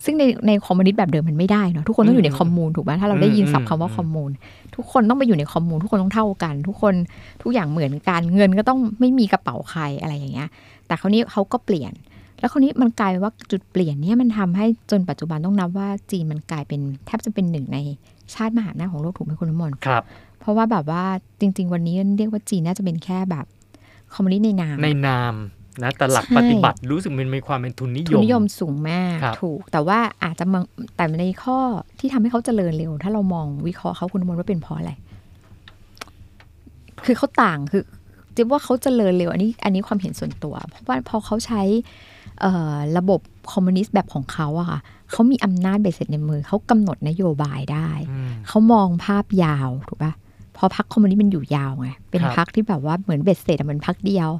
[0.05, 4.31] ซึ่งในในคอมมิวนิสต์แบบเดิมมันไม่ได้เนาะทุกคนต้องอยู่ในคอมมูนถูกไหมถ้าเราได้ยินศัพท์คำว่าคอมมูน
[4.77, 6.95] ทุกคนต้องไปอยู่ในคอมมูนทุกคนต้องเท่ากัน ทุกคน
[7.43, 10.49] ทุกอย่างเหมือนกันเงินก็ต้องไม่มีกระเป๋าใครอะไรอย่างเงี้ย
[10.87, 11.93] แต่คราวนี้เขาก็เปลี่ยน
[12.41, 17.79] แล้วคราวนี้มันกลายว่าจุดเปลี่ยนเนี่ยมันทำให้จนปัจจุบันต้องนับว่าจีนมันกลายเป็นแทบจะเป็นหนึ่งใน
[18.35, 20.03] ชาติมหาอำนาจของโลกถูกไหมคุณน้ำมนต์ครับ
[20.41, 21.05] เพราะว่าแบบว่า
[21.41, 23.47] จริง ๆ วันนี้เรียกว่าจีนน่าจะเป็นแค่แบบ
[24.15, 25.35] คอมมิวนิสต์ในนามในนาม
[25.83, 30.65] นะแต่หลักใช่ปฏิบัติรู้สึกมันมีความเป็นทุนนิยทุนมนิยมสูงมากครับถูก แต่ว่าอาจจะมอง
[30.97, 31.59] แต่ในข้อ
[31.99, 34.93] ที่ทำให้เขาเจริญเร็ว ถ้าเรามองวิเคราะห์เขาคุณน้ำมนต์ว่าเป็นเพราะอะไร
[37.05, 42.20] คือเขาต่างคือเจี๊ยบว่าเขาเจริญเร็ว อันนี้ อันนี้ความเห็นส่วนตัว เพราะว่าพอเขาใช้เอ่อ
[42.99, 43.21] ระบบ
[43.53, 44.79] คอมมิวนิสต์แบบของเขาอะค่ะ
[45.11, 50.13] เขามีอำนาจเบ็ดเสร็จในมือเขากำหนดนโยบายได้อืมเขามองภาพยาวถูกปะ
[50.55, 54.31] เพอพรรคคอมมิวนิสต์มันอยู่ยาวไงเป็นครับพรรคที่แบบว่าเหมือนเบ็ดเสร็จอะเหมือนพรรคเดียว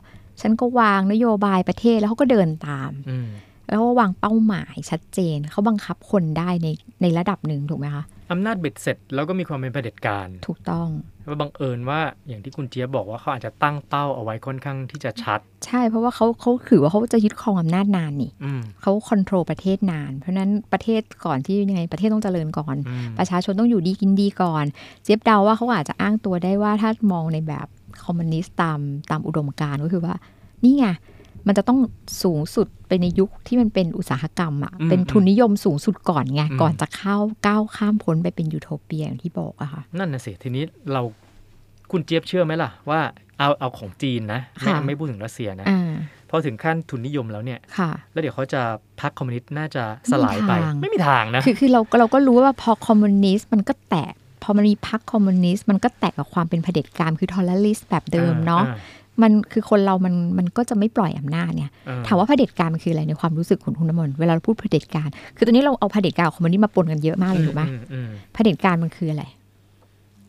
[0.41, 3.29] ฉันก็วางนโยบายประเทศแล้วเขาก็เดินตามอืม
[3.71, 6.69] แล้วก็วางเป้าหมายชัดเจนเขาบังคับคนได้ใน
[7.03, 10.89] ในระดับหนึ่งถูกไหมคะอำนาจเบ็ดเสร็จแล้วก็มีความเป็นเผด็จการ ถูกต้อง
[11.29, 24.65] ว่าบังเอิญว่าอย่างที่คุณเจี๊ยบบอกว่าเขาอาจจะตั้งเป้าเอาไว้ค่อนข้างที่จะชัด ใช่เพราะว่าเขาเขาถือว่าเขาจะยึดครองอำนาจนานนี่อืมเขาคอนโทรลประเทศนาน เพราะฉะนั้นประเทศก่อนที่ยังไงประเทศต้องเจริญก่อนอืมประชาชนต้องอยู่ดีกินดีก่อน
[25.03, 27.67] เจี๊ยบเดาว่าเขาอาจจะอ้างตัวได้ว่าถ้ามองในแบบ
[28.05, 28.81] คอมมิวนิสต์ตาม
[29.11, 30.15] ตามอุดมการณ์ก็คือว่า
[30.65, 30.87] นี่ไง
[31.47, 31.79] มันจะต้อง
[32.23, 41.03] สูงสุดไปในยุคที่มันเป็นอุตสาหกรรมอะอืมเป็นทุนนิยมสูงสุดก่อนไงอืมก่อนจะเข้าก้าวข้ามพ้นไปเป็นยูโทเปียอย่างที่บอกอะค่ะนั่นน่ะสิทีนี้เรา
[41.91, 43.01] คุณเจี๊ยบเชื่อไหมล่ะว่า
[43.39, 45.93] เอาเอาของจีนนะไม่ค่ะไม่พูดถึงรัสเซียนะอ่า
[46.31, 48.63] พอถึงขั้นทุนนิยมแล้วเนี่ยค่ะแล้วเดี๋ยวเขาจะ
[49.01, 58.75] พรรคคอมมิวนิสต์น่าจะสลายไปไม่มีทางไม่มีทางนะคือคือเราเราก็รู้ว่าพอคอมมิวนิสต์มันก็แตกพอมันมีพรรคคอมมิวนิสต์มันก็แตกกับความเป็นเผด็จการคือทอร์ลิสแบบเดิมเนาะอ่
[59.23, 69.25] มันคือคนเรามันมันก็จะไม่ปล่อยอำนาจเนี่ยอ่ถามว่าเผด็จการมันคืออะไรในความรู้สึกของคุณน้ำมนต์เวลาเราพูดเผด็จการ คือตอนนี้เราเอาเผด็จการกับคอมมิวนิสต์มาปนกันเยอะมากเลยถูกไหมอืมอืมเผด็จการมันคืออะไร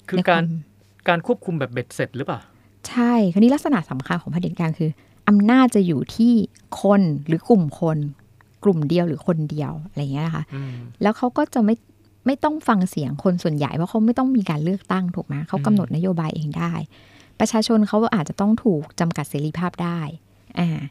[0.07, 0.45] คือในวการม
[1.07, 2.39] การควบคุมแบบเบ็ดเสร็จหรือเปล่า
[2.89, 4.89] ใช่คราวนี้ลักษณะสำคัญของเผด็จการคือ
[5.27, 6.33] อำนาจจะอยู่ที่
[6.81, 7.97] คนหรือกลุ่มคน
[8.63, 11.75] กลุ่มเดียวหรือคนเดียวอะไรอย่างเงี้ยนะคะอืมแล้วเขาก็จะไม่
[12.25, 16.73] ไม่ต้องฟังเสียงคนส่วนใหญ่เพราะเขาไม่ต้องมีการเลือกตั้งถูกไหมเขากำหนดนโยบายเองได้
[17.41, 19.99] ประชาชนเขาอาจจะต้องถูกจำกัดเสรีภาพได้
[20.59, 20.81] อ่า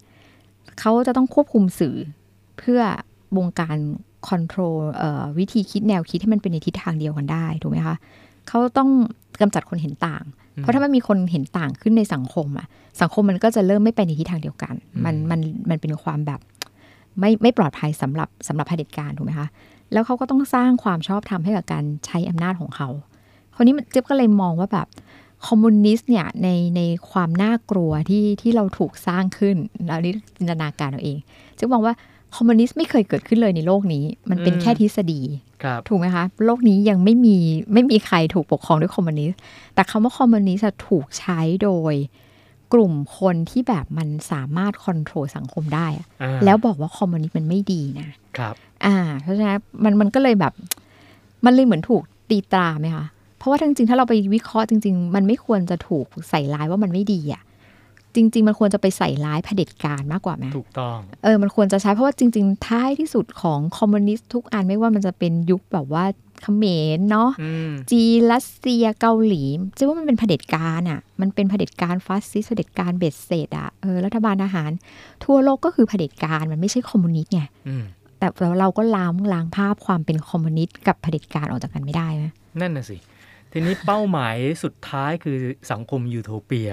[0.81, 1.97] เขาจะต้องควบคุมสื่อ
[2.59, 2.81] เพื่อ
[3.39, 3.77] วงการ
[4.29, 4.77] คอนโทรล
[5.39, 7.97] วิธีคิดแนวคิดให้มันเป็นในทิศทางเดียวกันได้ถูกไหมคะ
[8.49, 8.91] เขาต้อง
[9.41, 10.25] กำจัดคนเห็นต่าง
[10.57, 12.67] เพราะถ้ามันมีคนเห็นต่างขึ้นในสังคมอะ
[13.01, 16.41] สังคมมันก็จะเริ่มไม่ไปในทิศทางเดียวกัน มันมันมันเป็นความแบบ
[17.21, 19.49] ไม่ไม่ปลอดภัยสำหรับสำหรับเผด็จการถูกไหมคะ
[19.93, 22.89] แล้วเขาก็ต้องสร้างความชอบธรรมให้กับการใช้อำนาจของเขา
[23.55, 24.87] คราวนี้มันเจ๊ยบก็เลยมองว่าแบบ
[25.47, 31.19] คอมมิวนิสต์เนี่ยในในความน่ากลัวที่ที่เราถูกสร้างขึ้นแล้วนี่จินตนาการเอาเอง
[31.57, 31.95] เจี๊ยบมองว่า
[32.37, 35.21] คอมมิวนิสต์ไม่เคยเกิดขึ้นเลยในโลกนี้ มันเป็นอืมแค่ทฤษฎี
[35.63, 37.37] ครับถูกไหมคะโลกนี้ยังไม่มี
[37.73, 39.39] ไม่มีใครถูกปกครองด้วยคอมมิวนิสต์
[39.75, 41.95] แต่คำว่าคอมมิวนิสต์อะถูกใช้โดย
[42.73, 50.53] กลุ่มคนที่แบบมันสามารถ control สังคมได้อะอ่าแล้วบอกว่าคอมมิวนิสต์มันไม่ดีนะครับ อ่า เพราะฉะนั้นมันมันก็เลยแบบ
[51.45, 53.07] มันเลยเหมือนถูกตีตราไหมคะ
[53.41, 57.43] เพราะว่าจริงๆ ถ้าเราไปวิเคราะห์จริง ๆ มันไม่ควรจะถูกใส่ร้ายว่ามันไม่ดีอะ
[58.15, 66.05] จริง ๆ มันควรจะไปใส่ร้ายเผด็จการมากกว่าไหมถูกต้อง เออ มันควรจะใช้เพราะว่าจริง ๆ ท้ายที่สุดของคอมมิวนิสต์ทุกอันไม่ว่ามันจะเป็นยุคแบบว่า
[66.43, 66.65] เขม
[66.97, 69.43] รเนาะอืมจีนรัสเซียเกาหลี
[69.75, 74.71] เจี๊ยบว่ามันเป็นเผด็จการอะ มันเป็นเผด็จการฟาสซิสต์เผด็จการเบ็ดเสร็จอะเออรัฐบาลทหาร
[75.25, 77.85] ทั่วโลกก็คือเผด็จการมันไม่ใช่คอมมิวนิสต์ไงอืม
[78.19, 78.27] แต่
[78.61, 82.25] เราก็ล้างล้างภาพความเป็นคอมมิวนิสต์กับเผด็จการออกจากกันไม่ได้ไหม
[82.61, 82.97] นั่นน่ะสิ
[83.53, 85.37] ทีนี้เป้าหมายสุดท้ายคือ
[85.71, 86.71] สังคมยูโทเปีย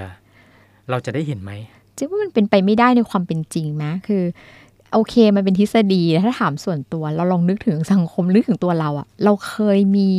[0.89, 1.51] เราจะได้เห็นไหม
[1.97, 4.23] จิ๊ว่ามันเป็นไปไม่ได้ในความเป็นจริงนะคือ
[4.93, 10.09] โอเคมันเป็นทฤษฎีถ้าถามส่วนตัว เราลองนึกถึงสังคมนึกถึงตัวเราอะเราเคยมี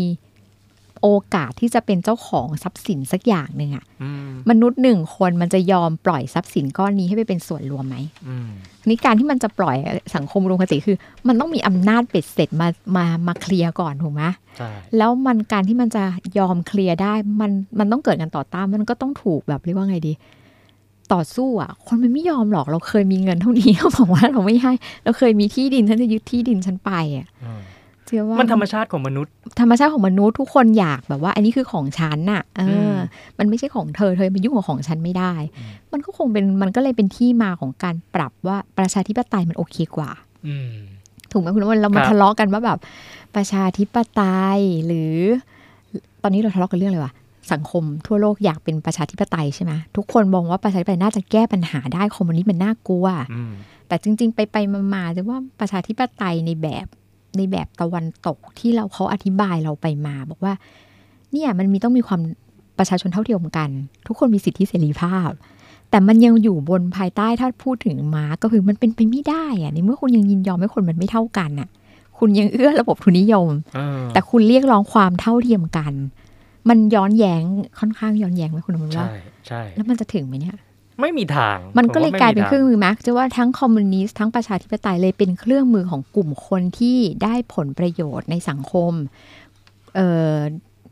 [1.03, 7.97] โอกาสที่จะเป็นเจ้าของทรัพย์สินสักอย่างหนึ่งอะอืมมนุษย์หนึ่งคนมันจะยอมปล่อยทรัพย์สินก้อนนี้ให้ไปเป็นส่วนรวมไหม
[8.29, 8.49] อืม
[8.89, 9.77] นี่การที่มันจะปล่อย
[10.17, 10.97] สังคมรวมคติคือ
[11.29, 14.23] มันต้องมีอำนาจเป็ดเสร็จมามามาเคลียร์ก่อนถูกไหม
[14.57, 16.05] ใช่แล้วมันการที่มันจะ
[16.39, 20.13] ยอมเคลียร์ได้มันมันต้องเกิดการต่อต้านมันก็ต้องถูกแบบเรียกว่าไงดี
[21.13, 24.73] ต่อสู้อะ คนมันไม่ยอมหรอกเราเคยมีเงินเท่านี้เขาบอกว่าเราไม่ให้
[25.05, 27.61] เราเคยมีที่ดินฉันจะยึดที่ดินฉันไปอะอืม
[28.09, 32.99] เชื่อว่ามันธรรมชาติของมนุษย์ ธรรมชาติของมนุษย์ทุกคนอยากแบบว่า อันนี้คือของฉันน่ะเอออม
[33.39, 40.11] มันไม่ใช่ของเธอเธอมายุ่งกับของฉันไม่ได้อืมมันก็คงเป็นมันก็เลยเป็นที่มาของการปรับว่าประชาธิปไตยมันโอเคกว่า
[40.47, 40.73] อืม
[41.33, 42.79] ถูกไหมคุณวันเรามาครับทะเลาะกันว่าแบบ
[43.35, 44.23] ประชาธิปไต
[44.55, 45.15] ยหรือ
[46.23, 47.15] ตอนนี้เราทะเลาะกันเรื่องอะไรวะ
[47.53, 53.53] สังคมทั่วโลกอยากเป็นประชาธิปไตยใช่ไหมทุกคนมองว่าประชาธิปไตยน่าจะแก้ปัญหาได้คอมมิวนิสต์มันน่ากลัวอืม
[53.89, 56.87] แต่จริง ๆ ไปไปๆมาๆจะว่าประชาธิปไตยในแบบ
[57.39, 60.53] ในแบบตะวันตกที่เราเขาอธิบายเราไปมา บอกว่า
[61.33, 62.21] เนี่ยมันมีต้องมีความ
[62.79, 63.71] ประชาชนเท่าเทียมกัน
[64.07, 65.31] ทุกคนมีสิทธิเสรีภาพ
[65.91, 71.69] แต่มันยังอยู่บนภายใต้ถ้าพูดถึงมาร์กก็คือมันเป็นไปไม่ได้อะในเมื่อคุณยังยินยอมให้คนมันไม่เท่ากันน่ะ
[72.19, 75.93] คุณยังเอื้อระบบทุนนิยมเออแต่คุณเรียกร้องความเท่าเทียมกัน
[76.69, 77.43] มันย้อนแย้ง
[77.79, 80.57] ค่อนข้างย้อนแย้งไหมคุณอมรว่าใช่ใช่แล้วมันจะถึงไหมเนี่ย
[81.01, 88.93] ไม่มีทาง มันก็เลยผว่กลายเป็นไมีเครื่องมือแม็กจะว่าทั้งคอมมิวนิสต์ทั้งประชาธิปไตยเลยเป็นเครื่องมือของกลุ่มคนที่ได้ผลประโยชน์ในสังคม
[89.95, 90.37] เอ่อ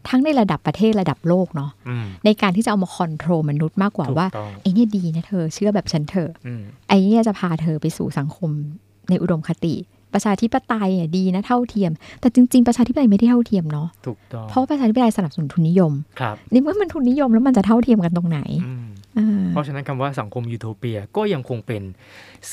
[0.09, 8.51] ทั้งในระดับประเทศระดับโลกเนาะอืมในการที่จะเอามาคอนโทรลมนุษย์มากกว่าถูกว่าต้องไอ้เนี่ยดีนะเธอเชื่อแบบฉันเถอะอืมไอ้เนี่ยจะพาเธอไปสู่สังคม
[9.11, 9.75] ในอุดมคติ
[10.15, 11.91] ประชาธิปไตยอะดีนะเท่าเทียม
[12.21, 21.83] แต่จริง ๆ ประชาธิปไตยไม่ได้เท่าเทียมเนาะถูกต้องเพราะว่าประชาธิปไตยสนับสนุนทุนนิยมครับนี่เมื่อมันทุนนิยมแล้วมันจะเท่าเทียมกันตรงไหนอืม เออเพราะฉะนั้นคำว่าสังคมยูโทเปียก็ยังคงเป็น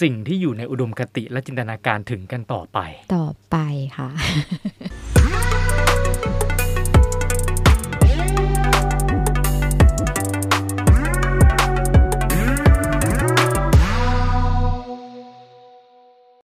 [0.02, 2.80] สิ่งที่อยู่ในอุดมคติและจินตนาการถึงกันต่อไป
[3.16, 3.58] ต่อไป
[3.98, 4.10] ค่ะ